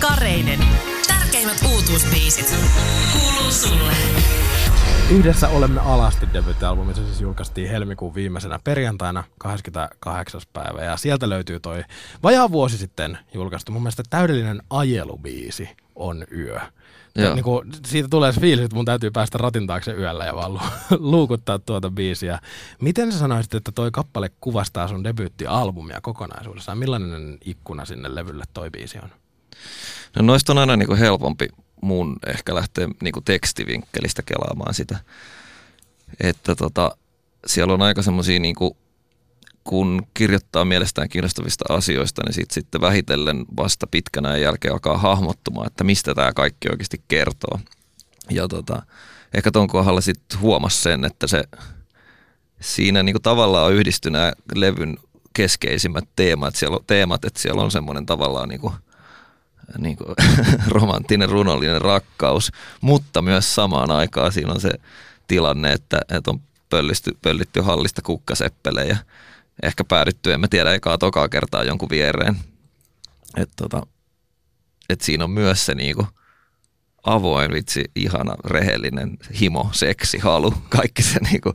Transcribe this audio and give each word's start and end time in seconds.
Kareinen. 0.00 0.58
Tärkeimmät 1.08 1.56
uutuusbiisit. 1.72 2.54
Kuuluu 3.12 3.52
sulle. 3.52 3.92
Yhdessä 5.10 5.48
olemme 5.48 5.80
alasti 5.80 6.28
debyyttialbumi, 6.32 6.94
se 6.94 7.04
siis 7.04 7.20
julkaistiin 7.20 7.70
helmikuun 7.70 8.14
viimeisenä 8.14 8.58
perjantaina 8.64 9.24
28. 9.38 10.40
päivä 10.52 10.84
ja 10.84 10.96
sieltä 10.96 11.28
löytyy 11.28 11.60
toi 11.60 11.84
vajaa 12.22 12.52
vuosi 12.52 12.78
sitten 12.78 13.18
julkaistu 13.34 13.72
mun 13.72 13.82
mielestä 13.82 14.02
täydellinen 14.10 14.62
ajelubiisi 14.70 15.68
on 15.94 16.24
yö. 16.36 16.60
Joo. 17.16 17.34
Niin 17.34 17.44
kuin, 17.44 17.68
siitä 17.86 18.08
tulee 18.08 18.32
se 18.32 18.40
fiilis, 18.40 18.64
että 18.64 18.76
mun 18.76 18.84
täytyy 18.84 19.10
päästä 19.10 19.38
ratin 19.38 19.66
taakse 19.66 19.92
yöllä 19.92 20.24
ja 20.24 20.34
vaan 20.34 20.52
lu- 20.54 20.60
luukuttaa 21.10 21.58
tuota 21.58 21.90
biisiä. 21.90 22.38
Miten 22.80 23.12
sä 23.12 23.18
sanoisit, 23.18 23.54
että 23.54 23.72
toi 23.72 23.90
kappale 23.90 24.30
kuvastaa 24.40 24.88
sun 24.88 25.04
debyyttialbumia 25.04 26.00
kokonaisuudessaan? 26.00 26.78
Millainen 26.78 27.38
ikkuna 27.44 27.84
sinne 27.84 28.14
levylle 28.14 28.44
toi 28.54 28.70
biisi 28.70 28.98
on? 29.02 29.10
No 30.16 30.22
noista 30.22 30.52
on 30.52 30.58
aina 30.58 30.76
niin 30.76 30.86
kuin 30.86 30.98
helpompi 30.98 31.48
mun 31.80 32.16
ehkä 32.26 32.54
lähteä 32.54 32.88
niin 33.02 33.12
kuin 33.12 33.24
tekstivinkkelistä 33.24 34.22
kelaamaan 34.22 34.74
sitä. 34.74 34.98
Että 36.20 36.54
tota, 36.54 36.96
siellä 37.46 37.74
on 37.74 37.82
aika 37.82 38.02
semmoisia, 38.02 38.40
niin 38.40 38.54
kun 39.64 40.06
kirjoittaa 40.14 40.64
mielestään 40.64 41.08
kiinnostavista 41.08 41.74
asioista, 41.74 42.22
niin 42.24 42.34
sit, 42.34 42.50
sitten 42.50 42.80
vähitellen 42.80 43.44
vasta 43.56 43.86
pitkänä 43.86 44.36
jälkeen 44.36 44.72
alkaa 44.72 44.98
hahmottumaan, 44.98 45.66
että 45.66 45.84
mistä 45.84 46.14
tämä 46.14 46.32
kaikki 46.32 46.68
oikeasti 46.70 47.02
kertoo. 47.08 47.58
Ja 48.30 48.48
tota, 48.48 48.82
ehkä 49.34 49.50
tuon 49.50 49.68
kohdalla 49.68 50.00
sitten 50.00 50.40
huomasi 50.40 50.82
sen, 50.82 51.04
että 51.04 51.26
se 51.26 51.44
siinä 52.60 53.02
niin 53.02 53.14
kuin 53.14 53.22
tavallaan 53.22 53.66
on 53.66 53.74
yhdistynyt 53.74 54.20
levyn 54.54 54.98
keskeisimmät 55.32 56.08
teemat. 56.16 56.56
Siellä 56.56 56.76
on, 56.76 56.84
teemat, 56.86 57.24
että 57.24 57.40
siellä 57.40 57.62
on 57.62 57.70
semmoinen 57.70 58.06
tavallaan 58.06 58.48
niin 58.48 58.60
kuin, 58.60 58.74
niin 59.78 59.96
kuin 59.96 60.14
romanttinen, 60.68 61.28
runollinen 61.28 61.80
rakkaus, 61.80 62.52
mutta 62.80 63.22
myös 63.22 63.54
samaan 63.54 63.90
aikaan 63.90 64.32
siinä 64.32 64.52
on 64.52 64.60
se 64.60 64.70
tilanne, 65.26 65.72
että, 65.72 66.00
että 66.08 66.30
on 66.30 66.40
pöllisty, 66.70 67.18
pöllitty 67.22 67.60
hallista 67.60 68.02
kukkaseppelejä. 68.02 68.96
Ehkä 69.62 69.84
päädytty, 69.84 70.32
en 70.32 70.40
mä 70.40 70.48
tiedä, 70.48 70.74
ekaa 70.74 70.98
tokaa 70.98 71.28
kertaa 71.28 71.64
jonkun 71.64 71.90
viereen. 71.90 72.36
Että 73.36 73.54
tota, 73.56 73.86
et 74.88 75.00
siinä 75.00 75.24
on 75.24 75.30
myös 75.30 75.66
se 75.66 75.74
niinku 75.74 76.06
avoin, 77.04 77.52
vitsi, 77.52 77.84
ihana, 77.94 78.34
rehellinen 78.44 79.18
himo, 79.40 79.68
seksi, 79.72 80.18
halu, 80.18 80.54
kaikki 80.68 81.02
se 81.02 81.18
niinku, 81.30 81.52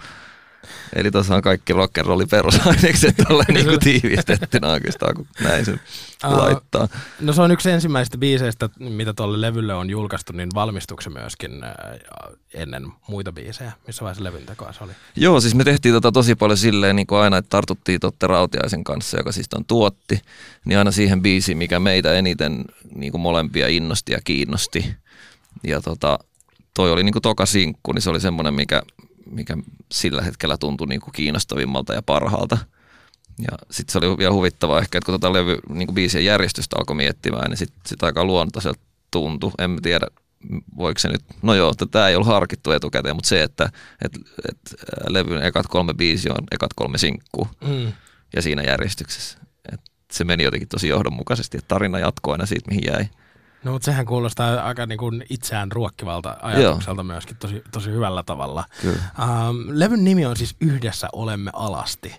Eli 0.96 1.12
tuossa 1.12 1.36
on 1.36 1.42
kaikki 1.42 1.74
rock'n'rollin 1.74 2.28
perusainekset 2.32 3.16
tolleen 3.28 3.54
niinku 3.54 3.78
tiivistettynä 3.78 4.68
oikeastaan, 4.72 5.16
kun 5.16 5.28
näin 5.44 5.66
se 5.66 5.80
Aa, 6.24 6.38
laittaa. 6.38 6.88
No 7.20 7.34
se 7.34 7.42
on 7.42 7.52
yksi 7.52 7.72
ensimmäistä 7.72 8.18
biiseistä, 8.18 8.70
mitä 8.80 9.14
tuolle 9.14 9.42
levylle 9.42 9.74
on 9.74 9.90
julkaistu, 9.90 10.34
niin 10.34 10.50
valmistuksen 10.56 11.14
myöskin 11.14 11.64
äh, 11.64 11.72
ennen 12.54 12.88
muita 13.08 13.32
biisejä. 13.32 13.72
Missä 13.88 14.02
vaiheessa 14.02 14.24
levyn 14.24 14.46
tekoa 14.46 14.74
se 14.74 14.84
oli? 14.84 14.92
Joo, 15.16 15.42
siis 15.42 15.56
me 15.56 15.64
tehtiin 15.64 15.94
tota 15.94 16.12
tosi 16.12 16.36
paljon 16.36 16.58
silleen 16.58 16.96
niin 16.96 17.08
kuin 17.08 17.20
aina, 17.20 17.38
että 17.38 17.50
tartuttiin 17.50 18.00
Totte 18.00 18.28
Rautiaisen 18.28 18.84
kanssa, 18.84 19.18
joka 19.18 19.32
siis 19.32 19.48
on 19.56 19.66
tuotti, 19.66 20.22
niin 20.66 20.78
aina 20.78 20.92
siihen 20.92 21.22
biisiin, 21.22 21.58
mikä 21.58 21.80
meitä 21.80 22.14
eniten 22.14 22.66
niin 22.96 23.12
kuin 23.12 23.22
molempia 23.22 23.68
innosti 23.68 24.12
ja 24.12 24.20
kiinnosti. 24.24 24.96
Ja 25.64 25.82
tota, 25.82 26.20
toi 26.74 26.92
oli 26.92 27.04
niin 27.04 27.14
kuin 27.14 27.24
toka 27.24 27.46
sinkku, 27.46 27.92
niin 27.92 28.02
se 28.02 28.10
oli 28.10 28.20
semmoinen, 28.20 28.54
mikä, 28.54 28.82
mikä 29.34 29.58
sillä 29.92 30.22
hetkellä 30.22 30.58
tuntui 30.58 30.88
niin 30.88 31.02
kuin 31.02 31.14
kiinnostavimmalta 31.14 31.94
ja 31.94 32.02
parhaalta. 32.02 32.58
Ja 33.40 33.58
sitten 33.72 33.92
se 33.92 33.98
oli 33.98 34.18
vielä 34.18 34.34
huvittavaa 34.34 34.80
ehkä, 34.80 34.98
että 34.98 35.06
kun 35.06 35.14
tota 35.14 35.34
levy, 35.34 35.58
niin 35.70 35.88
kuin 35.88 35.96
biisien 35.96 36.26
järjestystä 36.26 36.76
alkoi 36.80 36.96
miettimään, 36.96 37.50
niin 37.50 37.58
sitten 37.58 37.82
sit 37.86 38.04
aika 38.04 38.26
luontaiselta 38.26 38.80
tuntui. 39.12 39.52
En 39.60 39.82
tiedä, 39.82 40.08
voiko 40.78 41.00
se 41.00 41.10
nyt, 41.10 41.22
no 41.42 41.54
joo, 41.54 41.74
tämä 41.74 42.08
ei 42.08 42.16
ollut 42.16 42.28
harkittu 42.28 42.72
etukäteen, 42.72 43.16
mutta 43.16 43.30
se, 43.30 43.44
että 43.44 43.70
et, 44.06 44.12
et, 44.50 44.76
levyn 45.10 45.44
ekat 45.44 45.68
kolme 45.68 45.94
biisi 45.94 46.30
on 46.30 46.44
ekat 46.52 46.72
kolme 46.76 46.98
sinkkuu 46.98 47.48
Mm. 47.68 47.94
ja 48.36 48.42
siinä 48.42 48.64
järjestyksessä. 48.64 49.38
Et 49.74 49.82
se 50.12 50.24
meni 50.24 50.44
jotenkin 50.44 50.70
tosi 50.70 50.88
johdonmukaisesti, 50.88 51.58
että 51.58 51.68
tarina 51.68 52.00
jatkoi 52.00 52.34
aina 52.34 52.46
siitä, 52.46 52.72
mihin 52.72 52.84
jäi. 52.88 53.06
No 53.64 53.72
mutta 53.72 53.86
sehän 53.86 54.06
kuulostaa 54.06 54.64
aika 54.64 54.86
niin 54.86 55.00
kuin 55.00 55.26
itseään 55.30 55.72
ruokkivalta 55.72 56.38
ajatukselta 56.42 57.00
Joo. 57.00 57.04
myöskin 57.04 57.38
tosi, 57.38 57.64
tosi 57.72 57.90
hyvällä 57.90 58.24
tavalla. 58.24 58.66
Kyllä. 58.82 58.98
Ähm, 59.20 59.56
levyn 59.68 60.04
nimi 60.04 60.26
on 60.26 60.38
siis 60.38 60.56
Yhdessä 60.60 61.08
olemme 61.14 61.52
alasti. 61.54 62.16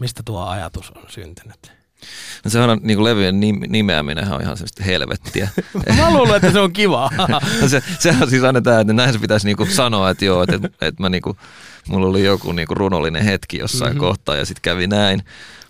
Mistä 0.00 0.22
tuo 0.24 0.44
ajatus 0.46 0.90
on 0.90 1.02
syntynyt? 1.08 1.72
No 2.44 2.50
sehän 2.50 2.70
on 2.70 2.80
niin 2.82 2.96
kuin 2.96 3.04
levyjen 3.04 3.34
nim- 3.34 3.66
nimeäminen 3.68 4.32
on 4.32 4.42
ihan 4.42 4.56
semmoista 4.56 4.84
helvettiä. 4.84 5.48
Mä 5.96 6.10
luulen, 6.10 6.36
että 6.36 6.52
se 6.52 6.60
on 6.60 6.72
kiva. 6.72 7.10
No 7.62 7.68
se, 7.68 7.82
sehän 7.98 8.22
on 8.22 8.30
siis 8.30 8.42
aina 8.42 8.60
tämä, 8.60 8.80
että 8.80 8.92
näin 8.92 9.12
se 9.12 9.18
pitäisi 9.18 9.46
niinku 9.46 9.66
sanoa, 9.66 10.10
että 10.10 10.24
joo, 10.24 10.42
että, 10.42 10.68
että 10.80 11.02
mä 11.02 11.08
niinku, 11.08 11.36
mulla 11.88 12.06
oli 12.06 12.24
joku 12.24 12.52
niinku 12.52 12.74
runollinen 12.74 13.24
hetki 13.24 13.58
jossain 13.58 13.90
mm-hmm. 13.90 14.00
kohtaa 14.00 14.36
ja 14.36 14.44
sitten 14.44 14.62
kävi 14.62 14.86
näin. 14.86 15.22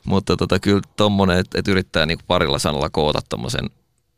Mutta 0.04 0.36
tota, 0.36 0.58
kyllä 0.58 0.80
tommonen, 0.96 1.38
että, 1.38 1.58
että 1.58 1.70
yrittää 1.70 2.06
niinku 2.06 2.24
parilla 2.26 2.58
sanalla 2.58 2.90
koota 2.90 3.20
tommosen 3.28 3.70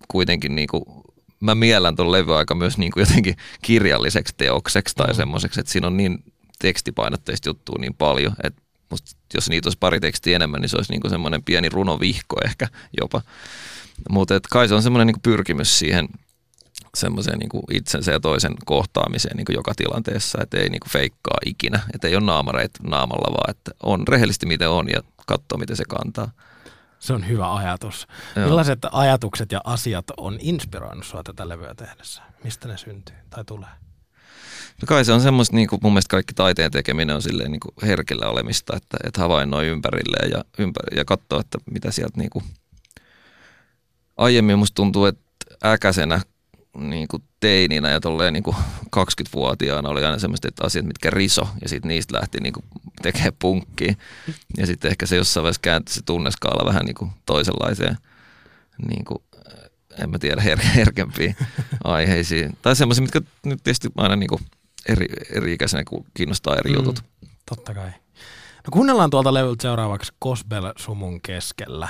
kuitenkin 0.08 0.54
niinku, 0.54 1.04
mä 1.40 1.54
miellän 1.54 1.96
ton 1.96 2.12
levy 2.12 2.36
aika 2.36 2.54
myös 2.54 2.78
niinku 2.78 3.00
jotenkin 3.00 3.36
kirjalliseksi 3.62 4.34
teokseksi 4.36 4.94
tai 4.94 5.08
mm. 5.08 5.16
semmoiseksi, 5.16 5.60
että 5.60 5.72
siinä 5.72 5.86
on 5.86 5.96
niin 5.96 6.24
tekstipainotteista 6.58 7.48
juttua 7.48 7.76
niin 7.80 7.94
paljon, 7.94 8.32
että 8.42 8.62
musta, 8.90 9.10
jos 9.34 9.48
niitä 9.48 9.66
olisi 9.66 9.78
pari 9.78 10.00
tekstiä 10.00 10.36
enemmän, 10.36 10.60
niin 10.60 10.68
se 10.68 10.76
olisi 10.76 10.92
niinku 10.92 11.08
semmoinen 11.08 11.42
pieni 11.42 11.68
runovihko 11.68 12.36
ehkä 12.44 12.68
jopa. 13.00 13.22
Mutta 14.10 14.40
kai 14.50 14.68
se 14.68 14.74
on 14.74 14.82
semmoinen 14.82 15.06
niinku 15.06 15.20
pyrkimys 15.22 15.78
siihen 15.78 16.08
semmoiseen 16.94 17.38
niinku 17.38 17.62
itsensä 17.72 18.12
ja 18.12 18.20
toisen 18.20 18.54
kohtaamiseen 18.64 19.36
niinku 19.36 19.52
joka 19.52 19.72
tilanteessa, 19.76 20.38
että 20.42 20.58
ei 20.58 20.68
niinku 20.68 20.88
feikkaa 20.90 21.38
ikinä, 21.46 21.80
että 21.94 22.08
ei 22.08 22.16
ole 22.16 22.24
naamareita 22.24 22.80
naamalla, 22.82 23.34
vaan 23.34 23.50
että 23.50 23.70
on 23.82 24.08
rehellisesti 24.08 24.46
miten 24.46 24.68
on 24.68 24.88
ja 24.88 25.00
katsoo 25.26 25.58
miten 25.58 25.76
se 25.76 25.84
kantaa. 25.88 26.30
Se 26.98 27.12
on 27.12 27.28
hyvä 27.28 27.54
ajatus. 27.54 28.06
Joo. 28.36 28.46
Millaiset 28.46 28.78
ajatukset 28.92 29.52
ja 29.52 29.60
asiat 29.64 30.04
on 30.16 30.38
inspiroinut 30.40 31.06
sua 31.06 31.22
tätä 31.22 31.48
levyä 31.48 31.74
tehdessä? 31.74 32.22
Mistä 32.44 32.68
ne 32.68 32.76
syntyy 32.76 33.16
tai 33.30 33.44
tulee? 33.44 33.68
No 34.82 34.86
kai 34.86 35.04
se 35.04 35.12
on 35.12 35.20
semmoista, 35.20 35.56
niin 35.56 35.68
kuin 35.68 35.80
mun 35.82 35.92
mielestä 35.92 36.10
kaikki 36.10 36.34
taiteen 36.34 36.70
tekeminen 36.70 37.16
on 37.16 37.22
silleen 37.22 37.52
niin 37.52 37.60
kuin 37.60 37.72
herkillä 37.82 38.26
olemista, 38.26 38.76
että, 38.76 38.96
että 39.04 39.20
havainnoi 39.20 39.66
ympärilleen 39.66 40.30
ja, 40.30 40.44
ympäri, 40.58 40.98
ja 40.98 41.04
katsoo, 41.04 41.40
että 41.40 41.58
mitä 41.70 41.90
sieltä 41.90 42.18
niin 42.20 42.30
kuin 42.30 42.44
aiemmin 44.16 44.58
musta 44.58 44.74
tuntuu, 44.74 45.04
että 45.04 45.22
äkäisenä 45.64 46.20
niin 46.78 47.08
kuin 47.08 47.22
teininä 47.46 47.90
ja 47.90 48.00
tolleen 48.00 48.32
niin 48.32 48.42
kuin 48.42 48.56
20-vuotiaana 48.96 49.88
oli 49.88 50.04
aina 50.04 50.18
semmoista 50.18 50.48
että 50.48 50.64
asiat, 50.66 50.86
mitkä 50.86 51.10
riso 51.10 51.48
ja 51.62 51.68
sitten 51.68 51.88
niistä 51.88 52.18
lähti 52.18 52.40
niin 52.40 52.52
kuin 52.52 52.64
tekemään 53.02 53.32
punkkia. 53.38 53.94
Ja 54.56 54.66
sitten 54.66 54.90
ehkä 54.90 55.06
se 55.06 55.16
jossain 55.16 55.42
vaiheessa 55.42 55.60
kääntyi 55.62 55.94
se 55.94 56.02
tunneskaala 56.02 56.68
vähän 56.68 56.84
niin 56.84 56.94
kuin 56.94 57.10
toisenlaiseen, 57.26 57.96
niin 58.88 59.04
kuin, 59.04 59.22
en 60.02 60.10
mä 60.10 60.18
tiedä, 60.18 60.42
her- 60.42 60.66
herkempiin 60.74 61.36
aiheisiin. 61.84 62.56
Tai 62.62 62.76
semmoisia, 62.76 63.02
mitkä 63.02 63.20
nyt 63.44 63.62
tietysti 63.62 63.88
aina 63.96 64.16
niin 64.16 64.28
kuin 64.28 64.40
eri, 64.88 65.06
eri 65.32 65.52
ikäisenä 65.52 65.82
kiinnostaa 66.14 66.56
eri 66.56 66.72
jutut. 66.72 67.04
Mm, 67.20 67.28
totta 67.48 67.74
kai. 67.74 67.90
No 68.66 68.70
kuunnellaan 68.70 69.10
tuolta 69.10 69.34
levyltä 69.34 69.62
seuraavaksi 69.62 70.12
Gospel 70.22 70.72
sumun 70.76 71.20
keskellä. 71.20 71.88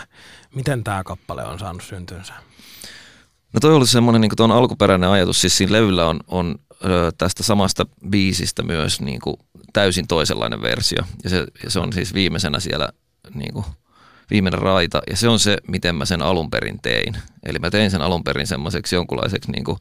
Miten 0.55 0.85
tämä 0.85 1.05
kappale 1.05 1.45
on 1.45 1.59
saanut 1.59 1.83
syntynsä? 1.83 2.35
No 3.57 3.61
toi 3.61 3.75
oli 3.75 3.87
semmoinen 3.87 4.21
niin 4.21 4.37
tuon 4.37 4.53
alkuperäinen 4.53 5.11
ajatus, 5.11 5.41
siis 5.41 5.57
siinä 5.57 5.73
levyllä 5.73 6.07
on, 6.07 6.21
on 6.29 6.55
ö, 6.85 7.13
tästä 7.19 7.43
samasta 7.43 7.87
biisistä 8.11 8.63
myös 8.63 9.01
niin 9.01 9.21
kuin 9.21 9.37
täysin 9.73 10.07
toisenlainen 10.07 10.63
versio. 10.63 11.03
Ja 11.25 11.31
se, 11.31 11.47
ja 11.65 11.71
se 11.71 11.81
on 11.81 11.93
siis 11.93 12.15
viimeisenä 12.15 12.61
siellä 12.61 12.89
niin 13.35 13.53
kuin, 13.53 13.65
viimeinen 14.31 14.59
raita. 14.59 15.03
Ja 15.11 15.17
se 15.17 15.29
on 15.29 15.39
se, 15.39 15.57
miten 15.69 15.95
mä 15.95 16.05
sen 16.05 16.23
alun 16.23 16.51
perin 16.51 16.79
tein. 16.83 17.17
Eli 17.47 17.59
mä 17.59 17.71
tein 17.71 17.91
sen 17.91 18.03
alun 18.03 18.25
perin 18.25 18.47
semmoiseksi 18.47 18.95
jonkunlaiseksi 18.95 19.53
niin 19.53 19.65
kuin, 19.65 19.79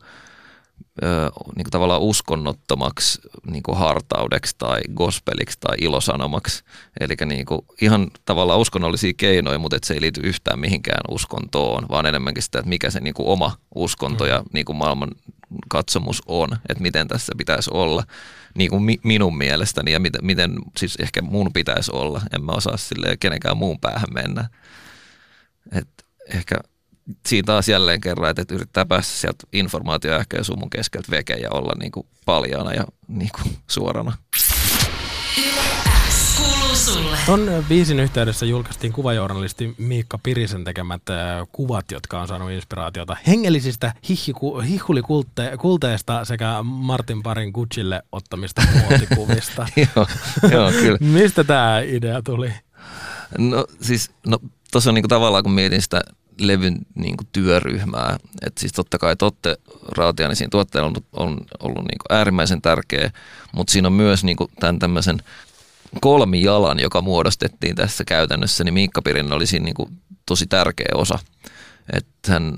ö, 1.04 1.30
niin 1.56 1.64
kuin 1.64 1.72
tavallaan 1.72 2.02
uskonnottomaksi 2.02 3.22
niin 3.46 3.64
kuin 3.64 3.78
hartaudeksi 3.78 4.56
tai 4.58 4.82
gospeliksi 4.96 5.58
tai 5.60 5.76
ilosanomaksi. 5.82 6.64
Eli 7.00 7.16
niin 7.26 7.46
kuin 7.46 7.62
ihan 7.82 8.08
tavallaan 8.26 8.60
uskonnollisia 8.60 9.14
keinoja, 9.18 9.60
mutta 9.60 9.78
et 9.78 9.84
se 9.84 9.94
ei 9.94 10.02
liity 10.02 10.22
yhtään 10.22 10.60
mihinkään 10.60 11.02
uskontoon, 11.10 11.86
vaan 11.90 12.06
enemmänkin 12.06 12.44
sitä, 12.44 12.60
että 12.60 12.70
mikä 12.70 12.90
se 12.90 13.00
niin 13.00 13.14
kuin 13.14 13.28
oma 13.28 13.58
uskonto 13.76 14.26
ja 14.26 14.44
niin 14.54 14.66
kuin 14.66 14.76
maailman 14.76 15.12
katsomus 15.70 16.22
on, 16.26 16.50
että 16.70 16.82
miten 16.82 17.08
tässä 17.08 17.34
pitäisi 17.38 17.70
olla 17.74 18.04
niin 18.58 18.70
kuin 18.70 18.84
mi- 18.84 19.00
minun 19.04 19.38
mielestäni 19.38 19.92
ja 19.92 20.00
miten, 20.00 20.26
miten 20.26 20.56
siis 20.78 20.96
ehkä 20.96 21.22
mun 21.22 21.54
pitäisi 21.54 21.92
olla. 21.94 22.22
En 22.36 22.44
mä 22.44 22.52
osaa 22.52 22.78
sille 22.78 23.18
kenenkään 23.18 23.58
muun 23.58 23.80
päähän 23.80 24.14
mennä. 24.14 24.50
Et 25.72 25.88
ehkä 26.34 26.56
siinä 27.28 27.46
taas 27.46 27.70
jälleen 27.70 28.02
kerran, 28.02 28.30
että, 28.30 28.42
että 28.42 28.56
yrittää 28.56 28.86
päästä 28.86 29.14
sieltä 29.14 29.48
informaatio 29.54 30.20
ehkä 30.20 30.38
ja 30.38 30.44
sumun 30.44 30.70
keskeltä 30.70 31.12
veke 31.12 31.34
ja 31.34 31.50
olla 31.52 31.74
niin 31.80 31.92
kuin 31.92 32.08
paljaana 32.26 32.74
ja 32.74 32.86
niin 33.08 33.30
kuin 33.36 33.58
suorana. 33.68 34.18
Ton 37.26 37.66
biisin 37.70 38.00
yhteydessä 38.00 38.46
julkaistiin 38.46 38.94
kuvajournalisti 38.94 39.76
Miikka 39.78 40.20
Pirisen 40.24 40.64
tekemät 40.64 41.02
kuvat, 41.52 41.92
jotka 41.92 42.22
on 42.22 42.28
saanut 42.28 42.52
inspiraatiota 42.52 43.18
hengellisistä 43.28 43.94
hihhulikulteista 44.70 46.26
sekä 46.26 46.64
Martin 46.64 47.24
Parin 47.24 47.52
Gucciille 47.52 48.02
ottamista 48.12 48.62
muotikuvista. 48.82 49.68
joo, 49.96 50.08
joo, 50.52 50.72
kyllä. 50.72 50.98
Mistä 51.02 51.44
tämä 51.44 51.80
idea 51.80 52.22
tuli? 52.22 52.54
No 53.38 53.66
siis, 53.82 54.12
no 54.28 54.40
tuossa 54.72 54.90
on 54.90 54.94
niinku 54.94 55.08
tavallaan 55.08 55.44
kun 55.44 55.54
mietin 55.54 55.82
sitä 55.82 56.02
levyn 56.40 56.78
niinku 56.96 57.24
työryhmää, 57.32 58.18
että 58.46 58.60
siis 58.60 58.74
totta 58.74 58.98
kai 58.98 59.16
Totte 59.16 59.58
Rautiainen 59.98 60.36
siinä 60.36 60.50
tuotteella 60.50 60.88
on, 60.88 60.96
on 61.14 61.38
ollut 61.60 61.82
niinku 61.82 62.06
äärimmäisen 62.10 62.62
tärkeä, 62.62 63.12
mutta 63.52 63.72
siinä 63.72 63.88
on 63.88 63.94
myös 63.94 64.24
niinku 64.24 64.50
tämän 64.60 64.80
tämmöisen 64.80 65.24
kolmijalan, 66.02 66.80
joka 66.80 67.02
muodostettiin 67.02 67.76
tässä 67.76 68.04
käytännössä, 68.04 68.64
niin 68.64 68.74
Miikka 68.74 69.02
Pirin 69.02 69.34
oli 69.34 69.48
siinä 69.48 69.64
niinku 69.64 69.90
tosi 70.26 70.48
tärkeä 70.48 70.92
osa. 70.96 71.20
Että 71.94 72.32
hän 72.32 72.58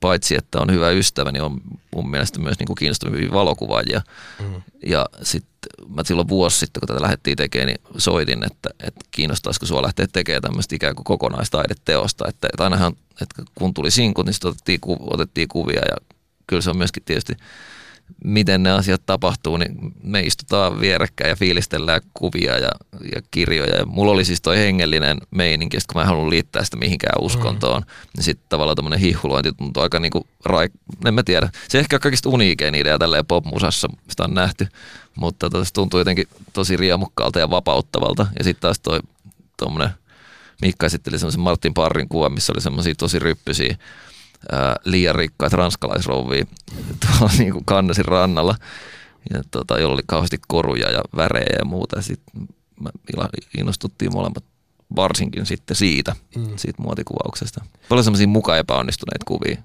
paitsi, 0.00 0.36
että 0.36 0.60
on 0.60 0.72
hyvä 0.72 0.90
ystävä, 0.90 1.32
niin 1.32 1.42
on 1.42 1.60
mun 1.94 2.10
mielestä 2.10 2.40
myös 2.40 2.58
niin 2.58 2.66
kuin 2.66 2.76
kiinnostavia 2.76 3.32
valokuvaajia. 3.32 4.02
Mm. 4.40 4.62
Ja 4.86 5.06
sitten 5.22 5.56
mä 5.88 6.02
silloin 6.04 6.28
vuosi 6.28 6.58
sitten, 6.58 6.80
kun 6.80 6.86
tätä 6.88 7.02
lähdettiin 7.02 7.36
tekemään, 7.36 7.66
niin 7.66 7.80
soitin, 7.98 8.44
että, 8.44 8.70
että 8.80 9.00
kiinnostaisiko 9.10 9.66
sua 9.66 9.82
lähteä 9.82 10.06
tekemään 10.12 10.42
tämmöistä 10.42 10.76
ikään 10.76 10.94
kuin 10.94 11.04
kokonaistaideteosta. 11.04 12.28
Että, 12.28 12.48
että 12.52 12.64
ainahan, 12.64 12.92
että 13.22 13.42
kun 13.54 13.74
tuli 13.74 13.90
sinkut, 13.90 14.26
niin 14.26 14.34
sitten 14.34 14.50
otettiin, 14.50 14.80
otettiin 15.00 15.48
kuvia 15.48 15.80
ja 15.80 15.96
kyllä 16.46 16.62
se 16.62 16.70
on 16.70 16.78
myöskin 16.78 17.02
tietysti 17.04 17.32
miten 18.24 18.62
ne 18.62 18.70
asiat 18.70 19.02
tapahtuu, 19.06 19.56
niin 19.56 19.76
me 20.02 20.20
istutaan 20.20 20.80
vierekkäin 20.80 21.28
ja 21.28 21.36
fiilistellään 21.36 22.00
kuvia 22.14 22.58
ja, 22.58 22.70
ja 23.14 23.22
kirjoja. 23.30 23.76
Ja 23.76 23.86
mulla 23.86 24.12
oli 24.12 24.24
siis 24.24 24.40
toi 24.40 24.58
hengellinen 24.58 25.18
meininki, 25.30 25.76
kun 25.76 25.94
mä 25.94 26.00
en 26.00 26.06
halunnut 26.06 26.30
liittää 26.30 26.64
sitä 26.64 26.76
mihinkään 26.76 27.22
uskontoon. 27.22 27.82
Mm. 27.82 27.88
Niin 28.16 28.24
sitten 28.24 28.46
tavallaan 28.48 28.76
tämmöinen 28.76 29.00
hihulointi 29.00 29.52
tuntuu 29.52 29.82
aika 29.82 30.00
niinku, 30.00 30.26
raik... 30.44 30.72
en 31.04 31.14
mä 31.14 31.22
tiedä. 31.22 31.48
Se 31.68 31.78
ehkä 31.78 31.98
kaikista 31.98 32.28
uniikein 32.28 32.74
idea 32.74 32.98
tälleen 32.98 33.26
popmusassa, 33.26 33.88
sitä 34.08 34.24
on 34.24 34.34
nähty. 34.34 34.66
Mutta 35.14 35.50
tota, 35.50 35.64
se 35.64 35.72
tuntuu 35.72 36.00
jotenkin 36.00 36.28
tosi 36.52 36.76
riemukkaalta 36.76 37.38
ja 37.38 37.50
vapauttavalta. 37.50 38.26
Ja 38.38 38.44
sitten 38.44 38.60
taas 38.60 38.80
toi 38.80 39.00
tuommoinen, 39.56 39.90
Mikka 40.62 40.86
esitteli 40.86 41.18
semmoisen 41.18 41.40
Martin 41.40 41.74
Parrin 41.74 42.08
kuva, 42.08 42.28
missä 42.28 42.52
oli 42.52 42.60
semmoisia 42.60 42.94
tosi 42.94 43.18
ryppysiä 43.18 43.76
ää, 44.52 44.76
liian 44.84 45.14
rikkaat 45.14 45.52
ranskalaisrouvia 45.52 46.44
tuolla 47.00 47.32
niin 47.38 47.52
kuin 47.52 47.64
kannesin 47.64 48.04
rannalla, 48.04 48.54
ja 49.34 49.42
tota, 49.50 49.78
jolla 49.78 49.94
oli 49.94 50.02
kauheasti 50.06 50.40
koruja 50.48 50.90
ja 50.90 51.00
värejä 51.16 51.56
ja 51.58 51.64
muuta. 51.64 52.02
Sitten 52.02 52.48
innostuttiin 53.58 54.12
molemmat 54.12 54.44
varsinkin 54.96 55.46
sitten 55.46 55.76
siitä, 55.76 56.16
mm. 56.36 56.56
siitä 56.56 56.82
muotikuvauksesta. 56.82 57.64
Paljon 57.88 58.04
semmoisia 58.04 58.28
mukaan 58.28 58.58
epäonnistuneita 58.58 59.24
kuvia. 59.24 59.56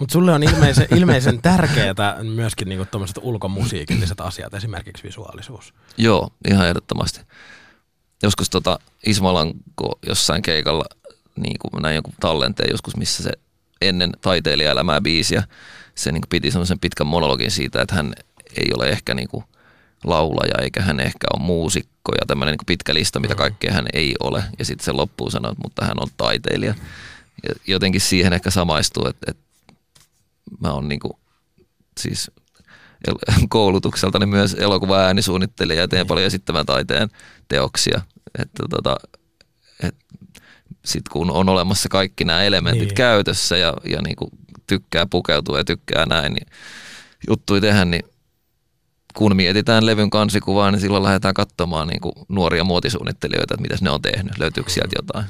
Mutta 0.00 0.12
sulle 0.12 0.32
on 0.32 0.42
ilmeisen, 0.42 0.86
ilmeisen 0.98 1.42
tärkeää 1.42 2.22
myöskin 2.22 2.68
niinku 2.68 2.86
tuommoiset 2.90 3.18
ulkomusiikilliset 3.22 4.20
asiat, 4.20 4.54
esimerkiksi 4.54 5.02
visuaalisuus. 5.04 5.74
Joo, 5.96 6.30
ihan 6.48 6.68
ehdottomasti. 6.68 7.20
Joskus 8.22 8.50
tota 8.50 8.78
Ismalanko 9.06 9.98
jossain 10.06 10.42
keikalla 10.42 10.84
niin 11.36 11.56
kuin 11.58 11.82
näin 11.82 11.96
joku 11.96 12.10
tallenteen 12.20 12.70
joskus, 12.70 12.96
missä 12.96 13.22
se 13.22 13.32
ennen 13.88 14.12
taiteilijaelämää 14.20 15.00
biisiä. 15.00 15.42
Se 15.94 16.12
niin 16.12 16.22
piti 16.28 16.50
semmoisen 16.50 16.78
pitkän 16.78 17.06
monologin 17.06 17.50
siitä, 17.50 17.82
että 17.82 17.94
hän 17.94 18.12
ei 18.56 18.70
ole 18.76 18.88
ehkä 18.88 19.14
niin 19.14 19.28
kuin 19.28 19.44
laulaja 20.04 20.54
eikä 20.62 20.82
hän 20.82 21.00
ehkä 21.00 21.26
ole 21.34 21.42
muusikko 21.42 22.12
ja 22.20 22.26
tämmöinen 22.26 22.52
niin 22.52 22.66
pitkä 22.66 22.94
lista, 22.94 23.20
mitä 23.20 23.34
mm. 23.34 23.38
kaikkea 23.38 23.72
hän 23.72 23.86
ei 23.92 24.14
ole. 24.20 24.44
Ja 24.58 24.64
sitten 24.64 24.84
se 24.84 24.92
loppuun 24.92 25.30
sanoo, 25.30 25.54
mutta 25.62 25.84
hän 25.84 26.00
on 26.00 26.08
taiteilija. 26.16 26.74
Ja 27.42 27.54
jotenkin 27.66 28.00
siihen 28.00 28.32
ehkä 28.32 28.50
samaistuu, 28.50 29.06
että, 29.06 29.30
että 29.30 29.42
mä 30.60 30.72
oon 30.72 30.88
niin 30.88 31.00
kuin, 31.00 31.12
siis 32.00 32.30
koulutukseltani 33.48 34.26
myös 34.26 34.54
elokuva 34.54 34.98
äänisuunnittelija 34.98 35.80
ja 35.80 35.88
teen 35.88 36.06
paljon 36.06 36.26
esittävän 36.26 36.66
taiteen 36.66 37.08
teoksia. 37.48 38.00
Että 38.38 38.62
tota, 38.70 38.96
sit 40.84 41.08
kun 41.08 41.30
on 41.30 41.48
olemassa 41.48 41.88
kaikki 41.88 42.24
nämä 42.24 42.42
elementit 42.42 42.82
niin. 42.82 42.94
käytössä 42.94 43.56
ja, 43.56 43.74
ja 43.84 44.02
niin 44.02 44.16
kuin 44.16 44.30
tykkää 44.66 45.06
pukeutua 45.06 45.58
ja 45.58 45.64
tykkää 45.64 46.06
näin, 46.06 46.32
niin 46.32 46.46
juttui 47.28 47.60
tehdä, 47.60 47.84
niin 47.84 48.02
kun 49.14 49.36
mietitään 49.36 49.86
levyn 49.86 50.10
kansikuvaa, 50.10 50.70
niin 50.70 50.80
silloin 50.80 51.04
lähdetään 51.04 51.34
katsomaan 51.34 51.88
niin 51.88 52.00
kuin 52.00 52.12
nuoria 52.28 52.64
muotisuunnittelijoita, 52.64 53.54
että 53.54 53.62
mitä 53.62 53.76
ne 53.80 53.90
on 53.90 54.02
tehnyt, 54.02 54.38
löytyykö 54.38 54.70
sieltä 54.70 54.92
jotain. 54.98 55.24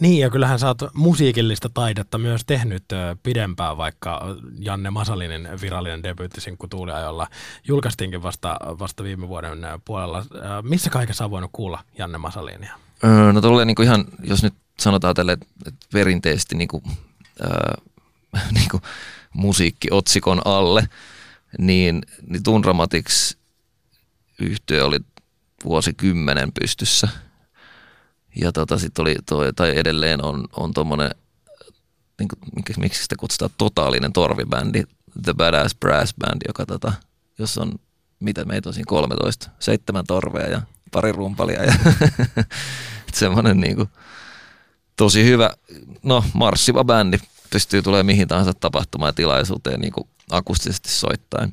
Niin, 0.00 0.20
ja 0.20 0.30
kyllähän 0.30 0.58
sä 0.58 0.66
oot 0.66 0.82
musiikillista 0.94 1.68
taidetta 1.74 2.18
myös 2.18 2.42
tehnyt 2.46 2.84
pidempään, 3.22 3.76
vaikka 3.76 4.36
Janne 4.58 4.90
Masalinin 4.90 5.48
virallinen 5.60 6.02
debyyttisinkku 6.02 6.68
Tuuliajolla 6.68 7.26
julkaistiinkin 7.68 8.22
vasta, 8.22 8.56
vasta 8.78 9.02
viime 9.02 9.28
vuoden 9.28 9.58
puolella. 9.84 10.24
Missä 10.62 10.90
kaikessa 10.90 11.24
on 11.24 11.30
voinut 11.30 11.50
kuulla 11.52 11.80
Janne 11.98 12.18
Masalinia? 12.18 12.74
Öö, 13.04 13.32
no 13.32 13.40
tolleen 13.40 13.66
niin 13.66 13.82
ihan, 13.82 14.04
jos 14.24 14.42
nyt 14.42 14.54
sanotaan 14.78 15.14
tälle, 15.14 15.32
että 15.32 15.86
perinteisesti 15.92 16.54
niin 16.54 16.68
kuin, 16.68 16.82
äh, 17.44 18.42
niin 18.56 18.68
kuin 18.70 18.82
musiikki 19.32 19.88
otsikon 19.90 20.42
alle, 20.44 20.88
niin, 21.58 22.02
niin 22.26 22.42
Tunramatics 22.42 23.36
yhtiö 24.40 24.84
oli 24.84 24.98
vuosikymmenen 25.64 26.52
pystyssä. 26.60 27.08
Ja 28.36 28.52
tota, 28.52 28.78
sit 28.78 28.98
oli 28.98 29.16
toi, 29.26 29.52
tai 29.52 29.78
edelleen 29.78 30.24
on, 30.24 30.44
on 30.56 30.74
tuommoinen, 30.74 31.10
niin 32.18 32.28
miksi, 32.56 32.80
miksi 32.80 33.02
sitä 33.02 33.16
kutsutaan, 33.18 33.50
totaalinen 33.58 34.12
torvibändi, 34.12 34.82
The 35.22 35.34
Badass 35.34 35.74
Brass 35.74 36.14
Band, 36.18 36.42
joka 36.48 36.66
tota, 36.66 36.92
jos 37.38 37.58
on, 37.58 37.72
mitä 38.20 38.44
meitä 38.44 38.68
on 38.68 38.74
siinä 38.74 38.88
13, 38.88 39.50
seitsemän 39.58 40.04
torvea 40.06 40.46
ja 40.46 40.62
pari 40.92 41.12
rumpalia 41.12 41.64
ja 41.64 41.74
semmoinen 43.12 43.60
niinku, 43.60 43.88
tosi 44.96 45.24
hyvä, 45.24 45.50
no 46.02 46.24
marssiva 46.34 46.84
bändi, 46.84 47.18
pystyy 47.50 47.82
tulemaan 47.82 48.06
mihin 48.06 48.28
tahansa 48.28 48.52
tapahtumaan 48.54 49.08
ja 49.08 49.12
tilaisuuteen 49.12 49.80
niinku 49.80 50.08
akustisesti 50.30 50.88
soittain. 50.88 51.50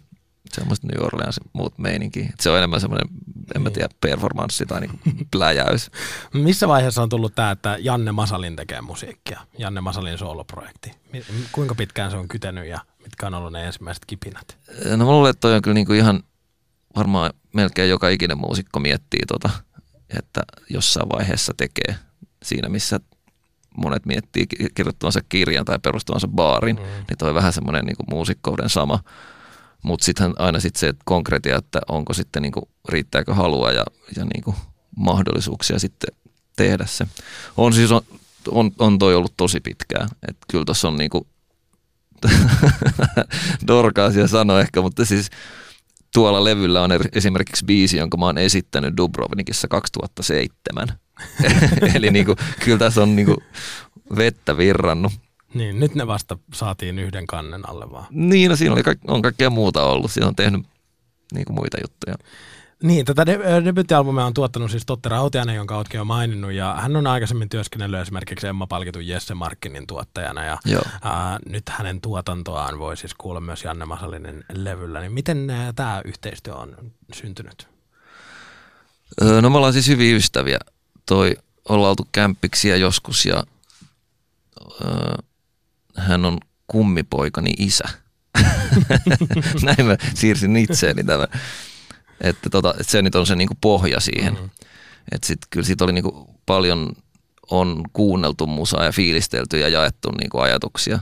Semmoista 0.52 0.88
New 0.88 1.06
Orleans 1.06 1.40
muut 1.54 1.78
meininki. 1.78 2.30
Se 2.40 2.50
on 2.50 2.58
enemmän 2.58 2.82
semmoinen, 2.82 3.08
en 3.56 3.62
mä 3.62 3.70
niin. 3.70 3.74
tiedä, 3.74 3.90
performanssi 4.02 4.66
tai 4.66 4.82
niinku 4.82 4.98
pläjäys. 5.32 5.92
Missä 6.34 6.68
vaiheessa 6.68 7.02
on 7.02 7.10
tullut 7.10 7.36
tämä, 7.36 7.52
että 7.52 7.78
Janne 7.80 8.12
Masalin 8.12 8.56
tekee 8.56 8.82
musiikkia? 8.82 9.40
Janne 9.58 9.82
Masalin 9.82 10.18
sooloprojekti. 10.18 10.92
Kuinka 11.52 11.76
pitkään 11.76 12.12
se 12.12 12.18
on 12.18 12.28
kytenyt 12.28 12.68
ja 12.68 12.80
mitkä 13.04 13.28
on 13.28 13.34
ollut 13.34 13.52
ne 13.52 13.66
ensimmäiset 13.66 14.06
kipinät? 14.06 14.58
No 14.86 15.06
mä 15.06 15.12
luulen, 15.12 15.30
että 15.30 15.42
toi 15.42 15.56
on 15.56 15.62
kyllä 15.62 15.76
niinku 15.76 15.94
ihan 15.94 16.24
varmaan 16.96 17.34
melkein 17.54 17.90
joka 17.90 18.10
ikinen 18.10 18.38
muusikko 18.38 18.80
miettii 18.80 19.26
tota, 19.28 19.50
että 20.18 20.42
jossain 20.70 21.10
vaiheessa 21.10 21.54
tekee 21.58 21.96
siinä, 22.44 22.70
missä 22.70 23.00
monet 23.78 24.06
miettii 24.06 24.48
kirjoittavansa 24.76 25.20
kirjan 25.30 25.66
tai 25.66 25.80
perustavansa 25.80 26.28
baarin, 26.28 26.76
mm. 26.76 26.82
niin 26.82 27.18
toi 27.18 27.34
vähän 27.34 27.54
semmoinen 27.54 27.86
niin 27.86 27.96
muusikkouden 28.10 28.70
sama. 28.70 29.00
Mutta 29.84 30.06
sitten 30.06 30.34
aina 30.38 30.60
sit 30.60 30.76
se 30.76 30.94
konkretia, 31.06 31.58
että 31.58 31.82
onko 31.88 32.14
sitten 32.14 32.42
niin 32.42 32.52
kuin, 32.52 32.66
riittääkö 32.90 33.34
halua 33.34 33.72
ja, 33.72 33.84
ja 34.16 34.26
niin 34.26 34.44
kuin 34.44 34.56
mahdollisuuksia 34.96 35.80
sitten 35.80 36.16
tehdä 36.56 36.86
se. 36.86 37.08
On 37.58 37.74
siis 37.74 37.92
on, 37.92 38.02
on, 38.48 38.72
on 38.80 39.00
toi 39.00 39.16
ollut 39.16 39.34
tosi 39.38 39.60
pitkään. 39.60 40.10
että 40.30 40.46
kyllä 40.52 40.66
tuossa 40.66 40.88
on 40.88 40.98
niinku, 40.98 41.28
dorkaasia 43.68 44.28
sanoa 44.28 44.62
ehkä, 44.62 44.82
mutta 44.82 45.06
siis 45.06 45.30
tuolla 46.14 46.44
levyllä 46.44 46.82
on 46.82 46.92
esimerkiksi 47.14 47.66
biisi, 47.66 47.98
jonka 47.98 48.18
mä 48.18 48.26
oon 48.26 48.38
esittänyt 48.38 48.98
Dubrovnikissa 48.98 49.68
2007. 49.68 50.88
Eli 51.96 52.12
niin 52.12 52.26
kuin, 52.26 52.38
kyllä 52.66 52.78
tässä 52.78 53.02
on 53.02 53.16
niin 53.16 53.26
kuin 53.26 53.38
vettä 54.18 54.58
virrannut. 54.58 55.14
Niin, 55.54 55.80
nyt 55.80 55.96
ne 55.96 56.08
vasta 56.08 56.38
saatiin 56.54 57.00
yhden 57.00 57.28
kannen 57.28 57.70
alle 57.70 57.92
vaan. 57.92 58.08
Niin, 58.10 58.50
no 58.50 58.56
siinä 58.56 58.74
oli, 58.74 58.82
on 59.08 59.22
kaikkea 59.22 59.50
muuta 59.50 59.84
ollut. 59.84 60.12
Siinä 60.12 60.28
on 60.28 60.36
tehnyt 60.36 60.62
niin 61.34 61.46
kuin 61.46 61.56
muita 61.56 61.78
juttuja. 61.82 62.16
Niin, 62.84 63.06
tätä 63.06 63.26
de- 63.26 63.40
on 64.26 64.34
tuottanut 64.34 64.72
siis 64.72 64.86
Totte 64.86 65.10
Rautiainen, 65.10 65.56
jonka 65.56 65.78
oletkin 65.78 65.98
jo 65.98 66.06
maininnut, 66.06 66.52
ja 66.52 66.76
hän 66.82 66.96
on 66.96 67.08
aikaisemmin 67.08 67.50
työskennellyt 67.50 68.00
esimerkiksi 68.00 68.48
Emma-palkitun 68.48 69.08
Jesse 69.08 69.34
Markkinin 69.34 69.88
tuottajana, 69.88 70.46
ja 70.46 70.58
ää, 71.02 71.40
nyt 71.50 71.70
hänen 71.70 72.02
tuotantoaan 72.02 72.80
voi 72.80 72.98
siis 72.98 73.14
kuulla 73.14 73.42
myös 73.42 73.64
Janne 73.64 73.86
Masalinen 73.86 74.44
levyllä. 74.54 75.00
Niin 75.00 75.12
miten 75.12 75.52
tämä 75.76 76.02
yhteistyö 76.06 76.56
on 76.56 76.76
syntynyt? 77.14 77.68
No 79.42 79.50
me 79.50 79.58
ollaan 79.58 79.74
siis 79.74 79.88
hyviä 79.88 80.16
ystäviä. 80.16 80.60
Toi, 81.06 81.38
ollaan 81.70 81.90
oltu 81.90 82.08
kämppiksiä 82.12 82.76
joskus, 82.76 83.26
ja 83.26 83.44
öö, 84.86 85.16
hän 85.98 86.26
on 86.26 86.38
kummipoikani 86.68 87.54
isä. 87.58 87.84
Näin 89.66 89.86
mä 89.86 89.98
siirsin 90.14 90.56
itseeni 90.56 91.04
tämän 91.04 91.28
että, 92.22 92.50
tota, 92.50 92.74
että 92.80 92.92
se 92.92 93.02
nyt 93.02 93.16
on 93.16 93.28
se 93.28 93.36
niinku 93.36 93.58
pohja 93.62 94.00
siihen. 94.00 94.34
Mm-hmm. 94.34 94.50
Et 95.12 95.24
sit, 95.24 95.40
kyllä 95.50 95.66
siitä 95.66 95.84
oli 95.84 95.94
niinku 95.94 96.30
paljon 96.46 96.92
on 97.52 97.84
kuunneltu 97.94 98.48
musaa 98.48 98.86
ja 98.86 98.92
fiilistelty 98.92 99.60
ja 99.60 99.70
jaettu 99.70 100.12
niinku 100.12 100.40
ajatuksia. 100.40 101.00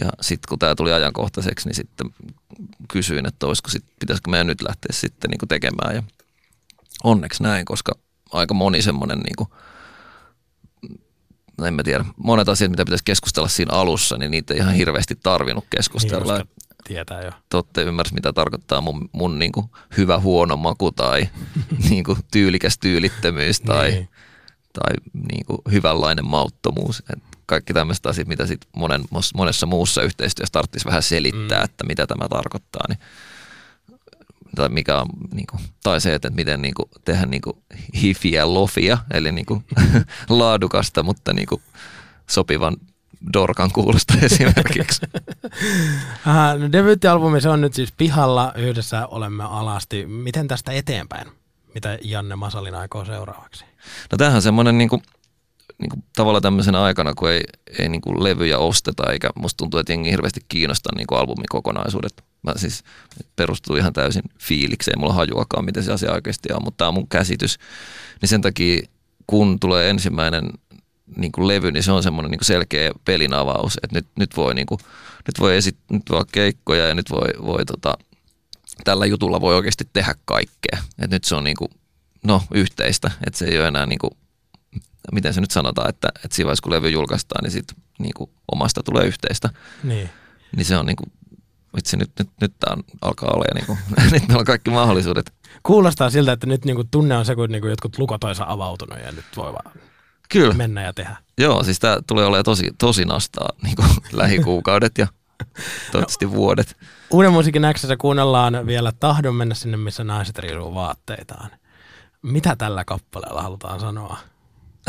Ja 0.00 0.10
sitten 0.20 0.48
kun 0.48 0.58
tämä 0.58 0.74
tuli 0.74 0.92
ajankohtaiseksi, 0.92 1.68
niin 1.68 1.76
sitten 1.76 2.14
kysyin, 2.88 3.26
että 3.26 3.46
olisiko 3.46 3.70
sit, 3.70 3.84
pitäisikö 4.00 4.30
meidän 4.30 4.46
nyt 4.46 4.62
lähteä 4.62 4.88
sitten 4.90 5.30
niinku 5.30 5.46
tekemään. 5.46 5.94
Ja 5.94 6.02
onneksi 7.04 7.42
näin, 7.42 7.64
koska 7.64 7.92
aika 8.32 8.54
moni 8.54 8.82
semmoinen 8.82 9.18
niinku, 9.18 9.48
en 11.66 11.74
mä 11.74 11.82
tiedä, 11.82 12.04
monet 12.16 12.48
asiat, 12.48 12.70
mitä 12.70 12.84
pitäisi 12.84 13.04
keskustella 13.04 13.48
siinä 13.48 13.74
alussa, 13.74 14.18
niin 14.18 14.30
niitä 14.30 14.54
ei 14.54 14.60
ihan 14.60 14.74
hirveästi 14.74 15.18
tarvinnut 15.22 15.64
keskustella. 15.70 16.36
Niin, 16.36 16.48
tietää 16.84 17.22
jo. 17.22 17.30
Totte 17.48 17.82
ymmärsi, 17.82 18.14
mitä 18.14 18.32
tarkoittaa 18.32 18.80
mun, 18.80 19.08
mun 19.12 19.38
niin 19.38 19.52
kuin 19.52 19.66
hyvä 19.96 20.18
huono 20.18 20.56
maku 20.56 20.92
tai 20.92 21.28
niin 21.90 22.04
kuin 22.04 22.18
tyylikäs 22.32 22.78
tyylittömyys 22.78 23.60
tai, 23.60 23.90
Niin. 23.90 24.08
tai 24.72 24.94
niin 25.30 25.46
kuin 25.46 25.58
hyvänlainen 25.70 26.26
mauttomuus. 26.26 27.02
Et 27.12 27.22
kaikki 27.46 27.72
tämmöiset 27.74 28.06
asiat, 28.06 28.28
mitä 28.28 28.46
sit 28.46 28.60
monen, 28.76 29.04
monessa 29.34 29.66
muussa 29.66 30.02
yhteistyössä 30.02 30.52
tarvitsisi 30.52 30.86
vähän 30.86 31.02
selittää, 31.02 31.58
mm. 31.58 31.64
että 31.64 31.86
mitä 31.86 32.06
tämä 32.06 32.28
tarkoittaa. 32.28 32.84
Niin, 32.88 32.98
tai, 34.56 34.68
mikä 34.68 34.98
on, 35.00 35.06
niin 35.32 35.46
kuin, 35.50 35.62
tai 35.82 36.00
se, 36.00 36.14
että 36.14 36.30
miten 36.30 36.62
niin 36.62 36.74
kuin, 36.74 36.88
tehdä 37.04 37.26
niin 37.26 37.42
kuin, 37.42 37.56
hifiä 38.02 38.54
lofia, 38.54 38.98
eli 39.10 39.32
niin 39.32 39.46
kuin, 39.46 39.64
laadukasta, 40.28 41.02
mutta 41.02 41.32
niin 41.32 41.46
kuin, 41.46 41.62
sopivan 42.30 42.76
dorkan 43.32 43.70
kuulosta 43.72 44.14
esimerkiksi. 44.22 45.00
No 46.58 46.72
debyyttialbumi, 46.72 47.40
se 47.40 47.48
on 47.48 47.60
nyt 47.60 47.74
siis 47.74 47.92
pihalla, 47.92 48.52
yhdessä 48.56 49.06
olemme 49.06 49.44
alasti. 49.44 50.06
Miten 50.06 50.48
tästä 50.48 50.72
eteenpäin? 50.72 51.28
Mitä 51.74 51.98
Janne 52.02 52.36
Masalin 52.36 52.74
aikoo 52.74 53.04
seuraavaksi? 53.04 53.64
No 54.12 54.18
tämähän 54.18 54.36
on 54.36 54.42
semmoinen 54.42 54.78
niinku, 54.78 55.02
niinku, 55.78 55.96
tavallaan 56.16 56.42
tämmöisenä 56.42 56.82
aikana, 56.82 57.14
kun 57.14 57.30
ei, 57.30 57.42
ei 57.78 57.88
niinku 57.88 58.24
levyjä 58.24 58.58
osteta, 58.58 59.12
eikä 59.12 59.30
musta 59.34 59.56
tuntuu, 59.56 59.80
että 59.80 59.92
jengi 59.92 60.10
hirveästi 60.10 60.40
kiinnostaa 60.48 60.92
niinku 60.96 61.14
albumikokonaisuudet. 61.14 62.24
Mä 62.42 62.52
siis 62.56 62.84
perustuu 63.36 63.76
ihan 63.76 63.92
täysin 63.92 64.22
fiilikseen, 64.38 64.98
ei 64.98 65.00
mulla 65.00 65.14
hajuakaan, 65.14 65.64
miten 65.64 65.82
se 65.82 65.92
asia 65.92 66.12
oikeasti 66.12 66.52
on, 66.52 66.64
mutta 66.64 66.78
tämä 66.78 66.88
on 66.88 66.94
mun 66.94 67.08
käsitys. 67.08 67.58
Niin 68.20 68.28
sen 68.28 68.40
takia, 68.40 68.82
kun 69.26 69.60
tulee 69.60 69.90
ensimmäinen 69.90 70.50
niin 71.16 71.32
kuin 71.32 71.48
levy, 71.48 71.72
niin 71.72 71.82
se 71.82 71.92
on 71.92 72.02
semmoinen 72.02 72.30
niin 72.30 72.38
kuin 72.38 72.46
selkeä 72.46 72.90
pelin 73.04 73.34
avaus, 73.34 73.78
että 73.82 73.98
nyt, 73.98 74.06
nyt 74.18 74.36
voi, 74.36 74.54
niin 74.54 74.66
kuin, 74.66 74.78
nyt 75.26 75.40
voi, 75.40 75.56
esit, 75.56 75.76
nyt 75.90 76.02
voi 76.10 76.16
olla 76.16 76.28
keikkoja 76.32 76.88
ja 76.88 76.94
nyt 76.94 77.10
voi, 77.10 77.28
voi 77.42 77.64
tota, 77.64 77.94
tällä 78.84 79.06
jutulla 79.06 79.40
voi 79.40 79.54
oikeasti 79.54 79.84
tehdä 79.92 80.14
kaikkea. 80.24 80.78
Et 80.98 81.10
nyt 81.10 81.24
se 81.24 81.34
on 81.34 81.44
niin 81.44 81.56
kuin, 81.56 81.70
no, 82.24 82.42
yhteistä, 82.54 83.10
että 83.26 83.38
se 83.38 83.44
ei 83.44 83.58
ole 83.58 83.68
enää 83.68 83.86
niin 83.86 83.98
kuin, 83.98 84.10
miten 85.12 85.34
se 85.34 85.40
nyt 85.40 85.50
sanotaan, 85.50 85.88
että, 85.88 86.08
että 86.24 86.36
siinä 86.36 86.46
vaiheessa 86.46 86.62
kun 86.62 86.72
levy 86.72 86.90
julkaistaan, 86.90 87.44
niin 87.44 87.52
sit 87.52 87.72
niin 87.98 88.14
kuin 88.16 88.30
omasta 88.52 88.82
tulee 88.82 89.06
yhteistä. 89.06 89.50
Niin. 89.84 90.10
Niin 90.56 90.64
se 90.64 90.76
on 90.76 90.86
niin 90.86 90.96
kuin, 90.96 91.12
vitsi, 91.76 91.96
nyt, 91.96 92.10
nyt, 92.18 92.28
nyt 92.40 92.52
tämä 92.60 92.76
alkaa 93.00 93.30
olla 93.34 93.44
ja 93.48 93.54
niin 93.54 93.66
kuin, 93.66 93.78
nyt 94.12 94.28
meillä 94.28 94.40
on 94.40 94.44
kaikki 94.44 94.70
mahdollisuudet. 94.70 95.32
Kuulostaa 95.62 96.10
siltä, 96.10 96.32
että 96.32 96.46
nyt 96.46 96.64
niinku 96.64 96.84
tunne 96.90 97.16
on 97.16 97.24
se, 97.24 97.34
kun 97.34 97.50
niinku 97.50 97.68
jotkut 97.68 97.98
lukot 97.98 98.20
avautunut 98.46 98.98
ja 98.98 99.12
nyt 99.12 99.24
voi 99.36 99.52
vaan 99.52 99.72
Kyllä. 100.32 100.54
mennä 100.54 100.82
ja 100.82 100.92
tehdä. 100.92 101.16
Joo, 101.38 101.64
siis 101.64 101.78
tämä 101.78 101.98
tulee 102.06 102.26
olemaan 102.26 102.44
tosi, 102.44 102.70
tosi 102.78 103.04
nastaa 103.04 103.48
niin 103.64 103.76
kuin 103.76 103.88
lähikuukaudet 104.12 104.98
ja 104.98 105.06
toivottavasti 105.92 106.30
vuodet. 106.30 106.76
Uuden 107.10 107.32
musiikin 107.32 107.62
Xssä 107.72 107.96
kuunnellaan 107.96 108.66
vielä 108.66 108.92
Tahdon 109.00 109.34
mennä 109.34 109.54
sinne, 109.54 109.76
missä 109.76 110.04
naiset 110.04 110.38
riisuu 110.38 110.74
vaatteitaan. 110.74 111.50
Mitä 112.22 112.56
tällä 112.56 112.84
kappaleella 112.84 113.42
halutaan 113.42 113.80
sanoa? 113.80 114.16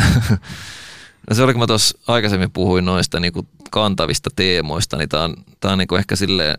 No 1.30 1.36
se 1.36 1.44
oli, 1.44 1.54
kun 1.54 1.60
mä 1.60 1.68
tuossa 1.68 2.00
aikaisemmin 2.08 2.52
puhuin 2.52 2.86
noista 2.86 3.20
niin 3.20 3.34
kuin 3.34 3.48
kantavista 3.72 4.30
teemoista, 4.36 4.98
niin 4.98 5.10
tämä 5.10 5.24
on, 5.24 5.36
tää 5.60 5.72
on 5.72 5.78
niin 5.78 5.88
kuin 5.88 6.00
ehkä 6.00 6.16
silleen 6.16 6.58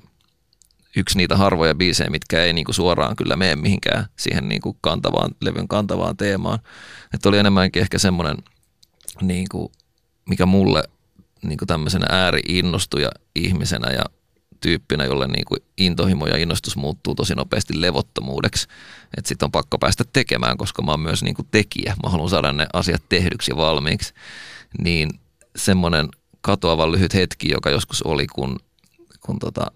yksi 0.96 1.16
niitä 1.16 1.36
harvoja 1.36 1.74
biisejä, 1.74 2.10
mitkä 2.10 2.44
ei 2.44 2.52
niin 2.52 2.64
kuin 2.64 2.74
suoraan 2.74 3.16
kyllä 3.16 3.36
mene 3.36 3.56
mihinkään 3.56 4.06
siihen 4.16 4.48
niin 4.48 4.60
kuin 4.60 4.76
kantavaan, 4.80 5.30
levyn 5.40 5.68
kantavaan 5.68 6.16
teemaan. 6.16 6.58
Että 7.14 7.28
oli 7.28 7.38
enemmänkin 7.38 7.82
ehkä 7.82 7.98
semmoinen, 7.98 8.36
niin 9.20 9.46
kuin, 9.50 9.72
mikä 10.28 10.46
mulle 10.46 10.82
niin 11.42 11.58
kuin 11.58 11.66
tämmöisenä 11.66 12.06
ääri-innostuja 12.10 13.10
ihmisenä 13.34 13.90
ja 13.90 14.04
tyyppinä, 14.60 15.04
jolle 15.04 15.26
niin 15.26 15.44
kuin 15.44 15.60
intohimo 15.78 16.26
ja 16.26 16.36
innostus 16.36 16.76
muuttuu 16.76 17.14
tosi 17.14 17.34
nopeasti 17.34 17.80
levottomuudeksi. 17.80 18.68
Että 19.16 19.28
sitten 19.28 19.46
on 19.46 19.52
pakko 19.52 19.78
päästä 19.78 20.04
tekemään, 20.12 20.56
koska 20.56 20.82
mä 20.82 20.90
oon 20.90 21.00
myös 21.00 21.22
niin 21.22 21.34
kuin 21.34 21.48
tekijä. 21.50 21.96
Mä 22.02 22.10
haluan 22.10 22.30
saada 22.30 22.52
ne 22.52 22.66
asiat 22.72 23.02
tehdyksi 23.08 23.50
ja 23.50 23.56
valmiiksi. 23.56 24.14
Niin 24.78 25.10
semmoinen 25.56 26.08
katoavan 26.40 26.92
lyhyt 26.92 27.14
hetki, 27.14 27.48
joka 27.50 27.70
joskus 27.70 28.02
oli, 28.02 28.26
kun, 28.26 28.58
kun 29.20 29.38
tota, 29.38 29.66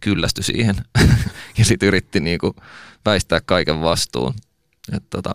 kyllästyi 0.00 0.44
siihen 0.44 0.76
ja 1.58 1.64
sitten 1.64 1.86
yritti 1.86 2.20
niin 2.20 2.38
kuin 2.38 2.52
väistää 3.04 3.40
kaiken 3.40 3.80
vastuun. 3.80 4.34
Että 4.92 5.06
tota, 5.10 5.32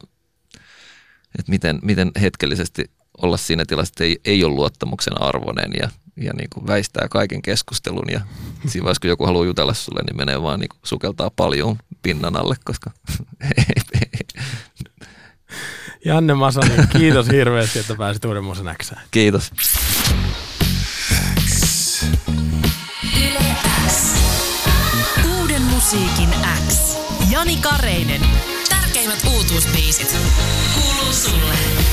et 1.39 1.47
miten, 1.47 1.79
miten 1.81 2.11
hetkellisesti 2.21 2.91
olla 3.21 3.37
siinä 3.37 3.65
tilassa, 3.67 3.91
että 3.91 4.03
ei, 4.03 4.19
ei 4.25 4.43
ole 4.43 4.53
luottamuksen 4.53 5.21
arvoinen 5.21 5.71
ja, 5.79 5.89
ja 6.17 6.33
niin 6.33 6.49
kuin 6.53 6.67
väistää 6.67 7.07
kaiken 7.09 7.41
keskustelun 7.41 8.11
ja 8.11 8.21
siinä 8.67 8.83
vaiheessa, 8.83 9.01
kun 9.01 9.09
joku 9.09 9.25
haluaa 9.25 9.45
jutella 9.45 9.73
sulle, 9.73 10.01
niin 10.05 10.17
menee 10.17 10.41
vaan 10.41 10.59
niin 10.59 10.69
kuin 10.69 10.79
sukeltaa 10.83 11.31
paljon 11.35 11.77
pinnan 12.01 12.37
alle, 12.37 12.55
koska 12.65 12.91
Janne 16.05 16.33
Masali, 16.33 16.69
kiitos 16.97 17.27
hirveästi, 17.27 17.79
että 17.79 17.95
pääsit 17.95 18.25
Uuden 18.25 18.43
musiikin 18.43 18.75
Xään. 18.83 19.01
kiitos. 19.11 19.51
Uuden 25.39 25.61
musiikin 25.61 26.29
X. 26.69 26.97
Jani 27.29 27.57
Kareinen. 27.57 28.21
Tärkeimmät 28.69 29.23
uutuusbiisit. 29.33 30.15
Kuuluu 30.75 31.13
sulle. 31.13 31.84